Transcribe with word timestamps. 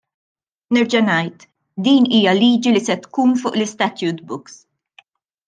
Nerġa' 0.77 1.01
ngħid, 1.09 1.45
din 1.87 2.07
hija 2.21 2.33
liġi 2.39 2.73
li 2.73 2.81
se 2.87 2.97
tkun 3.05 3.37
fuq 3.43 3.53
l-istatute 3.61 4.29
books. 4.33 4.59